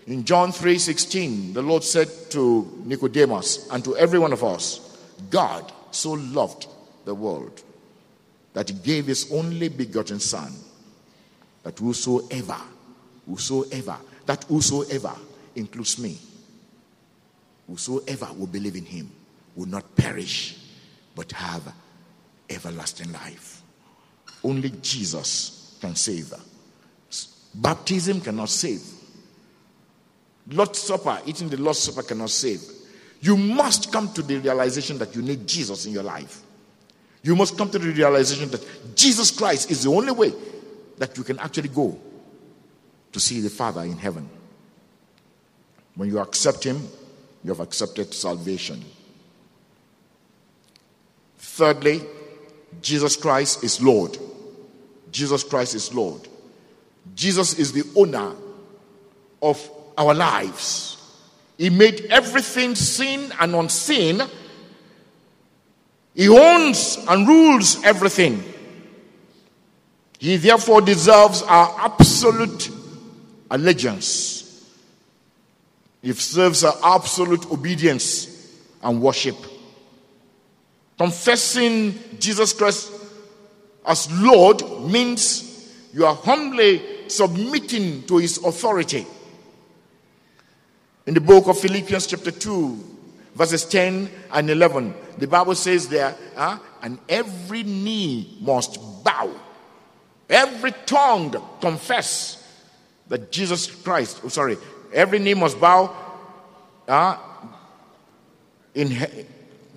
In 0.07 0.25
John 0.25 0.53
3:16, 0.53 1.53
the 1.53 1.63
Lord 1.63 1.85
said 1.85 2.09
to 2.31 2.83
Nicodemus 2.85 3.69
and 3.71 3.85
to 3.85 3.97
every 3.97 4.19
one 4.19 4.33
of 4.33 4.43
us, 4.43 4.81
God 5.29 5.71
so 5.91 6.13
loved 6.13 6.67
the 7.05 7.15
world 7.15 7.63
that 8.53 8.69
he 8.69 8.75
gave 8.75 9.07
his 9.07 9.31
only 9.33 9.69
begotten 9.69 10.21
son 10.21 10.53
that 11.63 11.79
whosoever 11.79 12.61
whosoever 13.27 13.97
that 14.27 14.45
whosoever 14.45 15.15
includes 15.55 15.99
me 15.99 16.19
whosoever 17.67 18.29
will 18.37 18.47
believe 18.47 18.77
in 18.77 18.85
him 18.85 19.11
will 19.61 19.69
not 19.69 19.95
perish 19.95 20.57
but 21.15 21.31
have 21.33 21.73
everlasting 22.49 23.13
life 23.13 23.61
only 24.43 24.71
Jesus 24.83 25.77
can 25.81 25.95
save. 25.95 26.33
Baptism 27.55 28.21
cannot 28.21 28.49
save. 28.49 28.83
Lord's 30.49 30.79
Supper, 30.79 31.21
eating 31.27 31.49
the 31.49 31.57
Lord's 31.57 31.81
Supper 31.81 32.03
cannot 32.03 32.31
save. 32.31 32.63
You 33.21 33.37
must 33.37 33.93
come 33.93 34.13
to 34.15 34.23
the 34.23 34.39
realization 34.39 34.99
that 34.99 35.15
you 35.15 35.23
need 35.23 35.47
Jesus 35.47 35.87
in 35.87 35.93
your 35.93 36.03
life. 36.03 36.43
You 37.23 37.37
must 37.37 37.59
come 37.59 37.71
to 37.71 37.79
the 37.79 37.93
realization 37.93 38.51
that 38.51 38.97
Jesus 38.97 39.31
Christ 39.31 39.71
is 39.71 39.85
the 39.85 39.91
only 39.91 40.13
way 40.13 40.33
that 40.97 41.17
you 41.19 41.25
can 41.25 41.39
actually 41.39 41.69
go 41.69 41.99
to 43.13 43.21
see 43.21 43.41
the 43.41 43.51
Father 43.51 43.83
in 43.83 43.99
heaven. 43.99 44.29
When 45.97 46.09
you 46.09 46.19
accept 46.19 46.65
Him, 46.65 46.89
you 47.45 47.51
have 47.51 47.61
accepted 47.61 48.15
salvation. 48.15 48.83
Thirdly, 51.41 52.03
Jesus 52.83 53.17
Christ 53.17 53.65
is 53.65 53.81
Lord. 53.81 54.19
Jesus 55.11 55.43
Christ 55.43 55.75
is 55.75 55.93
Lord. 55.95 56.29
Jesus 57.15 57.59
is 57.59 57.73
the 57.73 57.83
owner 57.97 58.35
of 59.43 59.71
our 59.97 60.13
lives. 60.15 60.99
He 61.57 61.71
made 61.71 62.07
everything 62.11 62.75
seen 62.75 63.33
and 63.41 63.55
unseen. 63.55 64.23
He 66.15 66.29
owns 66.29 66.99
and 67.09 67.27
rules 67.27 67.83
everything. 67.85 68.45
He 70.19 70.37
therefore 70.37 70.83
deserves 70.83 71.43
our 71.43 71.75
absolute 71.81 72.71
allegiance. 73.51 74.71
He 76.03 76.09
deserves 76.09 76.65
our 76.65 76.77
absolute 76.97 77.51
obedience 77.51 78.55
and 78.83 79.01
worship. 79.01 79.37
Confessing 81.01 81.99
Jesus 82.19 82.53
Christ 82.53 82.93
as 83.87 84.13
Lord 84.21 84.61
means 84.83 85.73
you 85.95 86.05
are 86.05 86.15
humbly 86.15 87.09
submitting 87.09 88.03
to 88.03 88.19
his 88.19 88.37
authority. 88.45 89.07
In 91.07 91.15
the 91.15 91.21
book 91.23 91.49
of 91.49 91.59
Philippians, 91.59 92.07
chapter 92.07 92.31
2, 92.31 92.99
verses 93.35 93.65
10 93.65 94.11
and 94.31 94.51
11, 94.51 94.93
the 95.17 95.27
Bible 95.27 95.55
says 95.55 95.89
there, 95.89 96.15
uh, 96.37 96.59
and 96.83 96.99
every 97.09 97.63
knee 97.63 98.37
must 98.39 98.79
bow, 99.03 99.33
every 100.29 100.73
tongue 100.85 101.35
confess 101.63 102.47
that 103.09 103.33
Jesus 103.33 103.71
Christ, 103.71 104.21
oh, 104.23 104.29
sorry, 104.29 104.59
every 104.93 105.19
knee 105.19 105.33
must 105.33 105.59
bow 105.59 105.97
uh, 106.87 107.17
in 108.75 108.91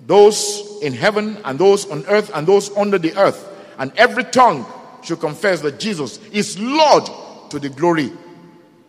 those 0.06 0.78
in 0.82 0.92
heaven 0.92 1.38
and 1.44 1.58
those 1.58 1.88
on 1.90 2.04
earth 2.06 2.30
and 2.34 2.46
those 2.46 2.74
under 2.76 2.98
the 2.98 3.16
earth, 3.16 3.48
and 3.78 3.92
every 3.96 4.24
tongue 4.24 4.66
should 5.02 5.20
confess 5.20 5.60
that 5.60 5.78
Jesus 5.78 6.18
is 6.28 6.58
Lord 6.58 7.04
to 7.50 7.58
the 7.58 7.68
glory 7.68 8.12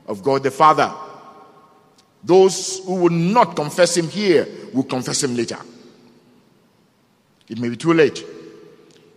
of 0.08 0.24
God 0.24 0.44
the 0.44 0.52
Father. 0.52 0.94
Those 2.24 2.80
who 2.86 2.96
will 2.96 3.12
not 3.12 3.56
confess 3.56 3.96
him 3.96 4.10
here 4.10 4.48
will 4.74 4.84
confess 4.84 5.24
him 5.24 5.36
later. 5.36 5.60
It 7.48 7.60
may 7.60 7.70
be 7.70 7.78
too 7.78 7.94
late. 7.94 8.26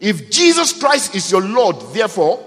If 0.00 0.30
Jesus 0.30 0.78
Christ 0.78 1.14
is 1.14 1.30
your 1.32 1.42
Lord, 1.42 1.76
therefore, 1.92 2.44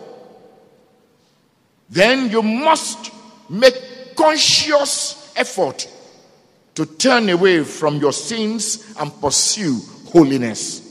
then 1.89 2.29
you 2.29 2.41
must 2.41 3.12
make 3.50 3.75
conscious 4.15 5.34
effort 5.36 5.89
to 6.75 6.85
turn 6.85 7.29
away 7.29 7.63
from 7.63 7.97
your 7.97 8.13
sins 8.13 8.93
and 8.99 9.11
pursue 9.21 9.79
holiness. 10.07 10.87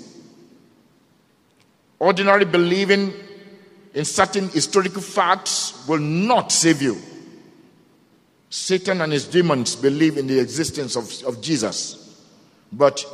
Ordinary 1.98 2.44
believing 2.44 3.12
in 3.94 4.04
certain 4.04 4.48
historical 4.48 5.02
facts 5.02 5.86
will 5.86 5.98
not 5.98 6.52
save 6.52 6.80
you. 6.80 6.96
Satan 8.48 9.00
and 9.00 9.12
his 9.12 9.26
demons 9.26 9.76
believe 9.76 10.16
in 10.16 10.26
the 10.26 10.40
existence 10.40 10.96
of, 10.96 11.22
of 11.24 11.40
Jesus, 11.40 12.24
but 12.72 13.04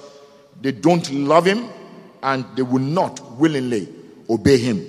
they 0.60 0.72
don't 0.72 1.10
love 1.12 1.44
him 1.44 1.68
and 2.22 2.44
they 2.56 2.62
will 2.62 2.78
not 2.78 3.20
willingly 3.32 3.88
obey 4.30 4.58
him. 4.58 4.84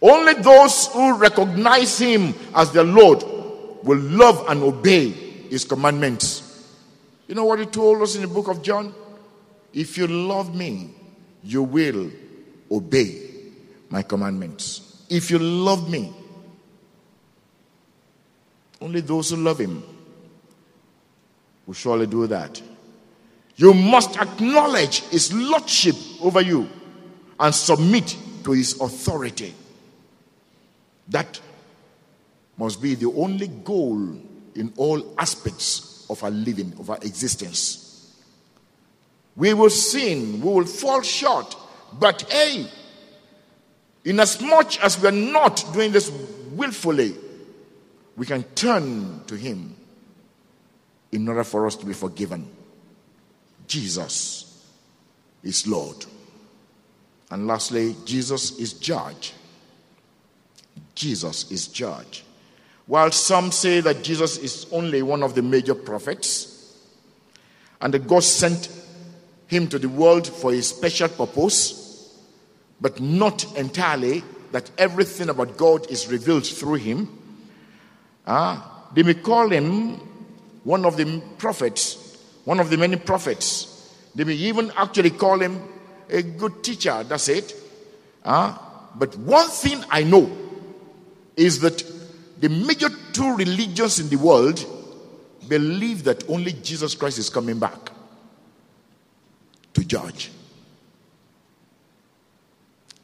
Only 0.00 0.34
those 0.34 0.88
who 0.88 1.16
recognize 1.16 1.98
him 1.98 2.34
as 2.54 2.72
their 2.72 2.84
Lord 2.84 3.22
will 3.82 3.98
love 3.98 4.44
and 4.48 4.62
obey 4.62 5.10
his 5.10 5.64
commandments. 5.64 6.43
You 7.26 7.34
know 7.34 7.44
what 7.44 7.58
he 7.58 7.66
told 7.66 8.02
us 8.02 8.16
in 8.16 8.22
the 8.22 8.28
book 8.28 8.48
of 8.48 8.62
John? 8.62 8.94
If 9.72 9.96
you 9.96 10.06
love 10.06 10.54
me, 10.54 10.90
you 11.42 11.62
will 11.62 12.10
obey 12.70 13.30
my 13.88 14.02
commandments. 14.02 15.04
If 15.08 15.30
you 15.30 15.38
love 15.38 15.90
me, 15.90 16.12
only 18.80 19.00
those 19.00 19.30
who 19.30 19.36
love 19.36 19.58
him 19.58 19.82
will 21.66 21.74
surely 21.74 22.06
do 22.06 22.26
that. 22.26 22.60
You 23.56 23.72
must 23.72 24.16
acknowledge 24.18 25.00
his 25.04 25.32
lordship 25.32 25.96
over 26.20 26.40
you 26.40 26.68
and 27.38 27.54
submit 27.54 28.16
to 28.44 28.52
his 28.52 28.80
authority. 28.80 29.54
That 31.08 31.40
must 32.58 32.82
be 32.82 32.94
the 32.94 33.10
only 33.12 33.48
goal 33.48 33.98
in 34.54 34.72
all 34.76 35.14
aspects 35.18 35.93
of 36.14 36.22
our 36.22 36.30
living, 36.30 36.72
of 36.78 36.90
our 36.90 36.98
existence. 36.98 38.14
We 39.36 39.52
will 39.52 39.70
sin, 39.70 40.40
we 40.40 40.52
will 40.52 40.64
fall 40.64 41.02
short, 41.02 41.56
but 41.92 42.22
hey, 42.30 42.66
inasmuch 44.04 44.82
as 44.82 45.00
we 45.00 45.08
are 45.08 45.12
not 45.12 45.64
doing 45.72 45.90
this 45.90 46.10
willfully, 46.52 47.14
we 48.16 48.26
can 48.26 48.44
turn 48.54 49.24
to 49.26 49.34
Him 49.34 49.74
in 51.10 51.28
order 51.28 51.42
for 51.42 51.66
us 51.66 51.74
to 51.76 51.86
be 51.86 51.92
forgiven. 51.92 52.48
Jesus 53.66 54.64
is 55.42 55.66
Lord. 55.66 56.06
And 57.30 57.48
lastly, 57.48 57.96
Jesus 58.04 58.56
is 58.58 58.74
judge. 58.74 59.32
Jesus 60.94 61.50
is 61.50 61.66
judge. 61.66 62.22
While 62.86 63.10
some 63.12 63.50
say 63.50 63.80
that 63.80 64.02
Jesus 64.02 64.36
is 64.38 64.66
only 64.70 65.02
one 65.02 65.22
of 65.22 65.34
the 65.34 65.42
major 65.42 65.74
prophets 65.74 66.76
and 67.80 67.94
that 67.94 68.06
God 68.06 68.22
sent 68.22 68.68
him 69.46 69.68
to 69.68 69.78
the 69.78 69.88
world 69.88 70.26
for 70.26 70.52
a 70.52 70.60
special 70.62 71.08
purpose, 71.08 72.14
but 72.80 73.00
not 73.00 73.56
entirely 73.56 74.22
that 74.52 74.70
everything 74.78 75.28
about 75.28 75.56
God 75.56 75.90
is 75.90 76.08
revealed 76.08 76.46
through 76.46 76.74
him, 76.74 77.18
Ah, 78.26 78.88
they 78.94 79.02
may 79.02 79.14
call 79.14 79.50
him 79.50 79.96
one 80.64 80.84
of 80.84 80.96
the 80.96 81.22
prophets, 81.38 82.18
one 82.44 82.58
of 82.58 82.70
the 82.70 82.76
many 82.78 82.96
prophets. 82.96 83.92
They 84.14 84.24
may 84.24 84.34
even 84.34 84.70
actually 84.76 85.10
call 85.10 85.38
him 85.38 85.60
a 86.08 86.22
good 86.22 86.62
teacher. 86.62 87.02
That's 87.04 87.28
it. 87.28 87.54
Ah, 88.24 88.90
but 88.94 89.16
one 89.18 89.48
thing 89.48 89.84
I 89.90 90.04
know 90.04 90.30
is 91.36 91.60
that 91.60 91.82
the 92.38 92.48
major 92.48 92.88
two 93.12 93.36
religions 93.36 94.00
in 94.00 94.08
the 94.08 94.16
world 94.16 94.64
believe 95.48 96.04
that 96.04 96.28
only 96.28 96.52
Jesus 96.52 96.94
Christ 96.94 97.18
is 97.18 97.30
coming 97.30 97.58
back 97.58 97.90
to 99.74 99.84
judge. 99.84 100.30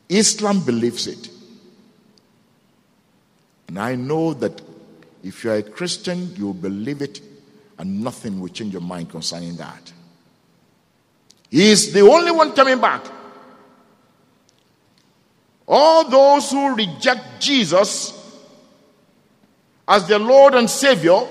Islam 0.09 0.65
believes 0.65 1.07
it. 1.07 1.31
And 3.69 3.79
I 3.79 3.95
know 3.95 4.35
that 4.35 4.61
if 5.23 5.45
you 5.45 5.51
are 5.53 5.57
a 5.57 5.63
Christian, 5.63 6.35
you 6.35 6.53
believe 6.53 7.03
it, 7.03 7.21
and 7.79 8.03
nothing 8.03 8.41
will 8.41 8.49
change 8.49 8.73
your 8.73 8.83
mind 8.83 9.11
concerning 9.11 9.57
that. 9.57 9.93
He 11.51 11.71
is 11.71 11.93
the 11.93 12.01
only 12.01 12.33
one 12.33 12.53
coming 12.53 12.81
back. 12.81 13.05
All 15.69 16.09
those 16.09 16.51
who 16.51 16.75
reject 16.75 17.41
Jesus 17.41 18.20
as 19.91 20.07
their 20.07 20.21
Lord 20.21 20.55
and 20.55 20.71
Savior 20.71 21.27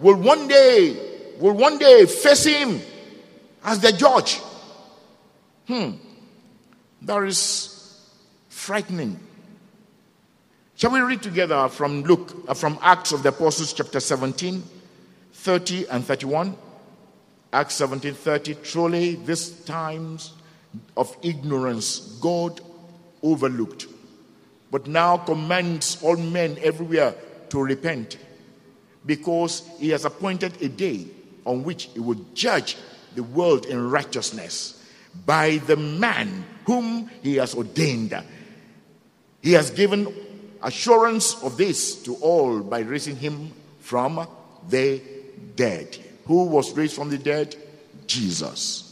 will 0.00 0.14
one 0.14 0.46
day 0.46 0.96
will 1.40 1.52
one 1.52 1.78
day 1.78 2.06
face 2.06 2.44
him 2.44 2.80
as 3.64 3.80
their 3.80 3.92
judge. 3.92 4.40
Hmm. 5.66 5.90
That 7.02 7.24
is 7.24 8.00
frightening. 8.48 9.18
Shall 10.76 10.92
we 10.92 11.00
read 11.00 11.22
together 11.22 11.68
from 11.68 12.02
Luke, 12.02 12.44
uh, 12.48 12.54
from 12.54 12.78
Acts 12.82 13.10
of 13.12 13.22
the 13.24 13.30
Apostles, 13.30 13.72
chapter 13.72 13.98
17, 13.98 14.62
30 15.32 15.88
and 15.88 16.04
31? 16.04 16.56
Acts 17.52 17.74
17, 17.74 18.14
30. 18.14 18.54
Truly, 18.62 19.16
these 19.16 19.50
times 19.64 20.34
of 20.96 21.16
ignorance 21.22 21.98
God 22.20 22.60
overlooked, 23.22 23.86
but 24.70 24.86
now 24.86 25.16
commands 25.16 26.00
all 26.02 26.16
men 26.16 26.58
everywhere 26.62 27.14
to 27.50 27.62
repent, 27.62 28.18
because 29.06 29.62
he 29.78 29.90
has 29.90 30.04
appointed 30.04 30.60
a 30.62 30.68
day 30.68 31.06
on 31.44 31.64
which 31.64 31.84
he 31.94 32.00
will 32.00 32.20
judge 32.34 32.76
the 33.14 33.22
world 33.22 33.66
in 33.66 33.90
righteousness 33.90 34.82
by 35.26 35.58
the 35.66 35.76
man 35.76 36.44
whom 36.66 37.10
he 37.22 37.36
has 37.36 37.54
ordained. 37.54 38.14
He 39.42 39.52
has 39.52 39.70
given 39.70 40.12
assurance 40.62 41.42
of 41.42 41.56
this 41.56 42.02
to 42.04 42.14
all 42.16 42.60
by 42.60 42.80
raising 42.80 43.16
him 43.16 43.52
from 43.80 44.26
the 44.68 45.02
dead. 45.54 45.98
Who 46.26 46.44
was 46.44 46.72
raised 46.72 46.94
from 46.94 47.10
the 47.10 47.18
dead? 47.18 47.54
Jesus. 48.06 48.90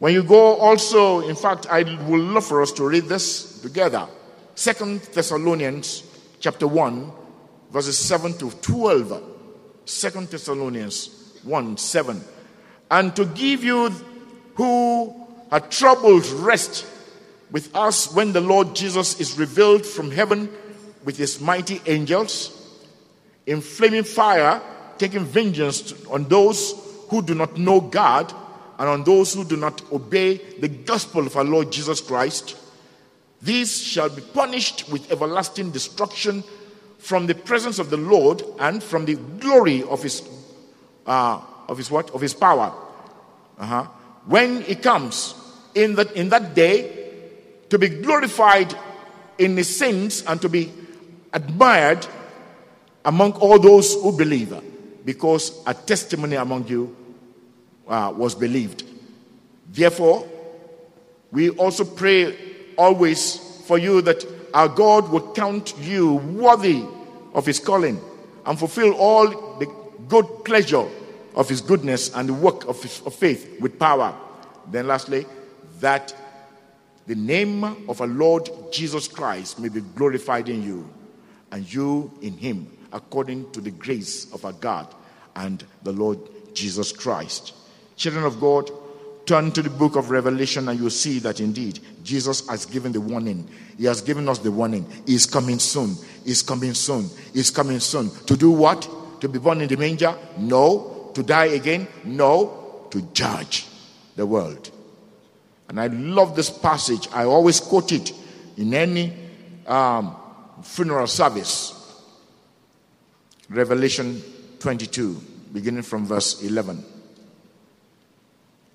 When 0.00 0.12
you 0.12 0.24
go 0.24 0.56
also, 0.56 1.20
in 1.20 1.36
fact, 1.36 1.66
I 1.70 1.84
would 1.84 2.20
love 2.20 2.44
for 2.44 2.60
us 2.60 2.72
to 2.72 2.84
read 2.86 3.04
this 3.04 3.60
together. 3.62 4.08
Second 4.54 5.00
Thessalonians 5.00 6.04
chapter 6.38 6.66
1, 6.66 7.10
verses 7.70 7.98
7 7.98 8.34
to 8.38 8.50
12. 8.50 9.22
Second 9.84 10.28
Thessalonians 10.28 11.38
1 11.42 11.76
7. 11.76 12.20
And 12.90 13.16
to 13.16 13.24
give 13.26 13.64
you 13.64 13.90
who 14.54 15.26
are 15.50 15.60
troubled 15.60 16.26
rest 16.26 16.86
with 17.50 17.74
us 17.74 18.12
when 18.14 18.32
the 18.32 18.40
Lord 18.40 18.74
Jesus 18.74 19.20
is 19.20 19.38
revealed 19.38 19.84
from 19.84 20.10
heaven 20.10 20.48
with 21.04 21.16
his 21.16 21.40
mighty 21.40 21.80
angels 21.86 22.60
in 23.46 23.60
flaming 23.60 24.04
fire, 24.04 24.62
taking 24.98 25.24
vengeance 25.24 25.92
on 26.06 26.24
those 26.28 26.74
who 27.08 27.22
do 27.22 27.34
not 27.34 27.58
know 27.58 27.80
God 27.80 28.32
and 28.78 28.88
on 28.88 29.04
those 29.04 29.34
who 29.34 29.44
do 29.44 29.56
not 29.56 29.82
obey 29.92 30.36
the 30.60 30.68
gospel 30.68 31.26
of 31.26 31.36
our 31.36 31.44
Lord 31.44 31.70
Jesus 31.70 32.00
Christ. 32.00 32.56
These 33.44 33.82
shall 33.82 34.08
be 34.08 34.22
punished 34.22 34.88
with 34.88 35.12
everlasting 35.12 35.70
destruction 35.70 36.42
from 36.96 37.26
the 37.26 37.34
presence 37.34 37.78
of 37.78 37.90
the 37.90 37.98
Lord 37.98 38.42
and 38.58 38.82
from 38.82 39.04
the 39.04 39.16
glory 39.16 39.82
of 39.82 40.02
his 40.02 40.22
uh, 41.06 41.42
of 41.68 41.76
his 41.76 41.90
what 41.90 42.10
of 42.12 42.22
his 42.22 42.32
power. 42.32 42.72
Uh-huh. 43.58 43.84
When 44.24 44.62
he 44.62 44.74
comes 44.74 45.34
in 45.74 45.94
that 45.96 46.12
in 46.12 46.30
that 46.30 46.54
day, 46.54 47.10
to 47.68 47.78
be 47.78 47.90
glorified 47.90 48.74
in 49.36 49.58
his 49.58 49.76
sins 49.76 50.24
and 50.26 50.40
to 50.40 50.48
be 50.48 50.72
admired 51.30 52.06
among 53.04 53.32
all 53.32 53.58
those 53.58 53.92
who 53.92 54.16
believe, 54.16 54.56
because 55.04 55.62
a 55.66 55.74
testimony 55.74 56.36
among 56.36 56.66
you 56.66 56.96
uh, 57.86 58.10
was 58.16 58.34
believed. 58.34 58.84
Therefore, 59.70 60.26
we 61.30 61.50
also 61.50 61.84
pray 61.84 62.53
always 62.76 63.38
for 63.66 63.78
you 63.78 64.02
that 64.02 64.24
our 64.52 64.68
God 64.68 65.10
will 65.10 65.32
count 65.32 65.74
you 65.78 66.14
worthy 66.14 66.84
of 67.34 67.46
his 67.46 67.58
calling 67.58 68.00
and 68.46 68.58
fulfill 68.58 68.92
all 68.94 69.28
the 69.58 69.66
good 70.08 70.26
pleasure 70.44 70.86
of 71.34 71.48
his 71.48 71.60
goodness 71.60 72.14
and 72.14 72.28
the 72.28 72.34
work 72.34 72.66
of, 72.68 72.80
his, 72.82 73.00
of 73.02 73.14
faith 73.14 73.60
with 73.60 73.78
power. 73.78 74.16
Then, 74.70 74.86
lastly, 74.86 75.26
that 75.80 76.14
the 77.06 77.14
name 77.14 77.64
of 77.88 78.00
our 78.00 78.06
Lord 78.06 78.48
Jesus 78.70 79.08
Christ 79.08 79.58
may 79.58 79.68
be 79.68 79.80
glorified 79.80 80.48
in 80.48 80.62
you 80.62 80.88
and 81.50 81.72
you 81.72 82.12
in 82.22 82.36
him, 82.36 82.70
according 82.92 83.50
to 83.52 83.60
the 83.60 83.70
grace 83.70 84.32
of 84.32 84.44
our 84.44 84.52
God 84.52 84.94
and 85.36 85.64
the 85.82 85.92
Lord 85.92 86.18
Jesus 86.54 86.92
Christ. 86.92 87.54
Children 87.96 88.24
of 88.24 88.40
God, 88.40 88.70
turn 89.26 89.50
to 89.52 89.62
the 89.62 89.70
book 89.70 89.96
of 89.96 90.10
Revelation 90.10 90.68
and 90.68 90.78
you'll 90.78 90.90
see 90.90 91.18
that 91.20 91.40
indeed 91.40 91.80
Jesus 92.02 92.46
has 92.48 92.66
given 92.66 92.92
the 92.92 93.00
warning. 93.00 93.48
He 93.78 93.84
has 93.86 94.00
given 94.00 94.28
us 94.28 94.38
the 94.38 94.50
warning. 94.50 94.86
He's 95.06 95.26
coming 95.26 95.58
soon. 95.58 95.96
He's 96.24 96.42
coming 96.42 96.74
soon. 96.74 97.08
He's 97.32 97.50
coming 97.50 97.80
soon. 97.80 98.10
To 98.26 98.36
do 98.36 98.50
what? 98.50 98.88
To 99.20 99.28
be 99.28 99.38
born 99.38 99.60
in 99.60 99.68
the 99.68 99.76
manger? 99.76 100.14
No. 100.38 101.10
To 101.14 101.22
die 101.22 101.46
again? 101.46 101.88
No. 102.04 102.86
To 102.90 103.00
judge 103.12 103.66
the 104.16 104.26
world. 104.26 104.70
And 105.68 105.80
I 105.80 105.86
love 105.86 106.36
this 106.36 106.50
passage. 106.50 107.08
I 107.12 107.24
always 107.24 107.60
quote 107.60 107.92
it 107.92 108.12
in 108.56 108.74
any 108.74 109.12
um, 109.66 110.14
funeral 110.62 111.06
service. 111.06 111.72
Revelation 113.48 114.22
22, 114.58 115.20
beginning 115.52 115.82
from 115.82 116.06
verse 116.06 116.42
11. 116.42 116.84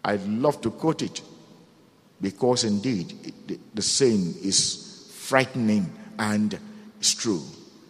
I 0.04 0.16
love 0.16 0.62
to 0.62 0.72
quote 0.72 1.02
it 1.02 1.22
because 2.22 2.64
indeed 2.64 3.34
the, 3.48 3.60
the 3.74 3.82
saying 3.82 4.36
is 4.44 5.12
frightening 5.14 5.92
and 6.18 6.58
it's 7.00 7.14
true. 7.14 7.44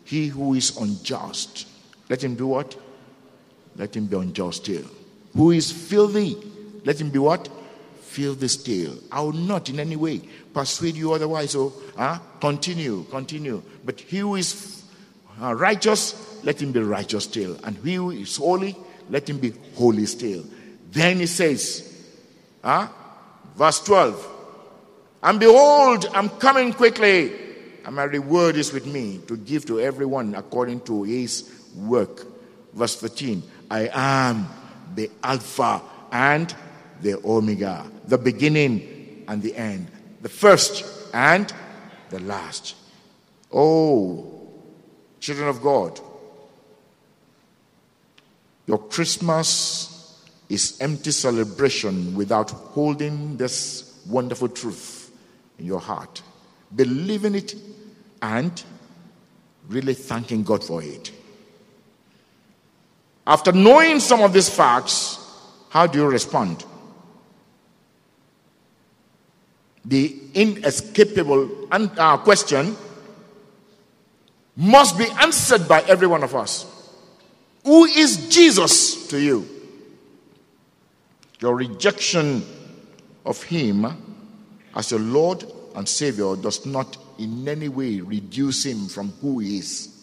He 0.06 0.28
who 0.28 0.54
is 0.54 0.76
unjust, 0.78 1.68
let 2.10 2.24
him 2.24 2.36
do 2.36 2.48
what? 2.48 2.76
Let 3.76 3.96
him 3.96 4.08
be 4.08 4.18
unjust 4.18 4.64
still. 4.64 4.86
Who 5.36 5.52
is 5.52 5.72
filthy, 5.72 6.36
let 6.84 7.00
him 7.00 7.12
be 7.12 7.20
what? 7.20 7.48
Filthy 8.02 8.48
still. 8.48 8.98
I 9.12 9.22
will 9.22 9.34
not 9.34 9.70
in 9.70 9.80
any 9.80 9.96
way 9.96 10.22
persuade 10.54 10.96
you 10.96 11.14
otherwise. 11.14 11.52
So, 11.52 11.74
huh? 11.98 12.20
continue, 12.40 13.06
continue. 13.10 13.62
But 13.86 14.00
he 14.00 14.20
who 14.20 14.36
is 14.36 14.84
uh, 15.42 15.54
righteous, 15.54 16.44
let 16.44 16.62
him 16.62 16.72
be 16.72 16.82
righteous 16.82 17.26
still. 17.26 17.58
And 17.64 17.78
he 17.78 17.96
who 17.96 18.12
is 18.12 18.38
holy, 18.38 18.76
let 19.10 19.30
him 19.30 19.38
be 19.38 19.54
holy 19.76 20.06
still. 20.06 20.44
Then 20.92 21.20
he 21.20 21.28
says, 21.28 21.99
Huh? 22.64 22.88
Verse 23.56 23.82
12. 23.84 24.28
And 25.24 25.40
behold, 25.40 26.06
I'm 26.14 26.30
coming 26.30 26.74
quickly, 26.74 27.34
and 27.86 27.96
my 27.96 28.04
reward 28.04 28.56
is 28.56 28.72
with 28.72 28.86
me 28.86 29.20
to 29.28 29.36
give 29.38 29.66
to 29.66 29.80
everyone 29.80 30.36
according 30.36 30.82
to 30.82 31.04
his 31.04 31.52
work. 31.76 32.26
Verse 32.74 32.96
13. 33.00 33.44
I 33.70 33.90
am 33.92 34.48
the 34.96 35.10
Alpha 35.24 35.82
and 36.12 36.54
the 37.02 37.20
Omega, 37.26 37.86
the 38.08 38.18
beginning 38.18 39.26
and 39.28 39.42
the 39.42 39.56
end, 39.56 39.88
the 40.22 40.30
first 40.30 40.86
and 41.14 41.52
the 42.10 42.20
last. 42.20 42.76
Oh, 43.52 44.50
children 45.20 45.48
of 45.48 45.62
God, 45.62 46.00
your 48.66 48.78
Christmas 48.78 49.99
is 50.50 50.78
empty 50.82 51.12
celebration 51.12 52.16
without 52.16 52.50
holding 52.50 53.38
this 53.38 54.02
wonderful 54.08 54.50
truth 54.50 55.12
in 55.60 55.66
your 55.66 55.80
heart, 55.80 56.22
believing 56.76 57.36
it, 57.36 57.54
and 58.22 58.64
really 59.68 59.94
thanking 59.94 60.44
God 60.44 60.64
for 60.64 60.82
it. 60.82 61.12
After 63.28 63.52
knowing 63.52 64.00
some 64.00 64.22
of 64.22 64.34
these 64.34 64.50
facts, 64.50 65.24
how 65.70 65.86
do 65.86 66.00
you 66.00 66.08
respond? 66.08 66.66
The 69.86 70.18
inescapable 70.34 71.68
uh, 71.72 72.18
question 72.18 72.76
must 74.56 74.98
be 74.98 75.06
answered 75.22 75.68
by 75.68 75.82
every 75.82 76.08
one 76.08 76.24
of 76.24 76.36
us 76.36 76.66
Who 77.64 77.86
is 77.86 78.30
Jesus 78.30 79.08
to 79.10 79.20
you? 79.20 79.59
Your 81.40 81.56
rejection 81.56 82.44
of 83.26 83.42
Him 83.44 83.86
as 84.76 84.92
your 84.92 85.00
Lord 85.00 85.46
and 85.76 85.88
Savior 85.88 86.36
does 86.36 86.66
not 86.66 86.98
in 87.18 87.48
any 87.48 87.70
way 87.70 88.02
reduce 88.02 88.66
Him 88.66 88.88
from 88.88 89.10
who 89.22 89.40
He 89.40 89.60
is. 89.60 89.96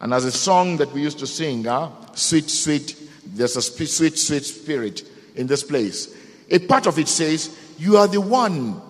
And 0.00 0.14
as 0.14 0.24
a 0.24 0.32
song 0.32 0.78
that 0.78 0.92
we 0.92 1.02
used 1.02 1.18
to 1.18 1.26
sing, 1.26 1.66
uh, 1.66 1.90
sweet, 2.14 2.48
sweet, 2.48 2.96
there's 3.26 3.56
a 3.56 3.62
sweet, 3.62 4.16
sweet 4.18 4.44
spirit 4.44 5.02
in 5.36 5.46
this 5.46 5.62
place. 5.62 6.14
A 6.50 6.58
part 6.58 6.86
of 6.86 6.98
it 6.98 7.08
says, 7.08 7.56
You 7.78 7.98
are 7.98 8.08
the 8.08 8.20
one 8.20 8.80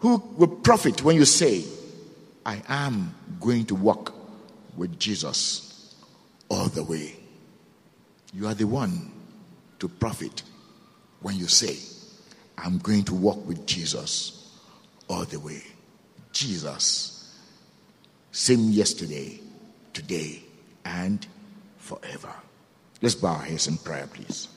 who 0.00 0.22
will 0.36 0.48
profit 0.48 1.02
when 1.02 1.16
you 1.16 1.24
say, 1.24 1.64
I 2.44 2.62
am 2.68 3.14
going 3.40 3.64
to 3.66 3.74
walk 3.74 4.14
with 4.76 4.98
Jesus 4.98 5.94
all 6.48 6.68
the 6.68 6.84
way. 6.84 7.17
You 8.32 8.46
are 8.46 8.54
the 8.54 8.66
one 8.66 9.10
to 9.78 9.88
profit 9.88 10.42
when 11.20 11.36
you 11.36 11.46
say, 11.46 11.76
I'm 12.56 12.78
going 12.78 13.04
to 13.04 13.14
walk 13.14 13.46
with 13.46 13.66
Jesus 13.66 14.52
all 15.08 15.24
the 15.24 15.40
way. 15.40 15.62
Jesus, 16.32 17.34
same 18.32 18.70
yesterday, 18.70 19.40
today, 19.92 20.42
and 20.84 21.26
forever. 21.78 22.32
Let's 23.00 23.14
bow 23.14 23.34
our 23.34 23.42
heads 23.42 23.66
in 23.68 23.78
prayer, 23.78 24.08
please. 24.12 24.48